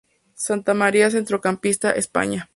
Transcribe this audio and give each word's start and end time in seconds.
Santamaría 0.33 1.11
Centrocampista 1.11 1.91
España. 1.95 2.49